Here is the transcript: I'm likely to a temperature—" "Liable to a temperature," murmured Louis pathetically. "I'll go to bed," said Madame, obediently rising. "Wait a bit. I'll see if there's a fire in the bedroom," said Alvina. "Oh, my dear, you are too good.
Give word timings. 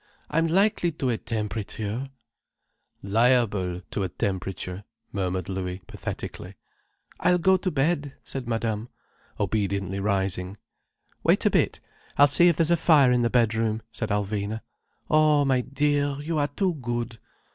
I'm 0.31 0.47
likely 0.47 0.91
to 0.93 1.09
a 1.11 1.17
temperature—" 1.19 2.09
"Liable 3.03 3.81
to 3.91 4.01
a 4.01 4.09
temperature," 4.09 4.83
murmured 5.11 5.47
Louis 5.47 5.79
pathetically. 5.85 6.55
"I'll 7.19 7.37
go 7.37 7.55
to 7.57 7.69
bed," 7.69 8.15
said 8.23 8.47
Madame, 8.49 8.89
obediently 9.39 9.99
rising. 9.99 10.57
"Wait 11.21 11.45
a 11.45 11.51
bit. 11.51 11.81
I'll 12.17 12.25
see 12.25 12.47
if 12.47 12.55
there's 12.57 12.71
a 12.71 12.77
fire 12.77 13.11
in 13.11 13.21
the 13.21 13.29
bedroom," 13.29 13.83
said 13.91 14.09
Alvina. 14.09 14.61
"Oh, 15.07 15.45
my 15.45 15.61
dear, 15.61 16.17
you 16.19 16.39
are 16.39 16.47
too 16.47 16.73
good. 16.73 17.19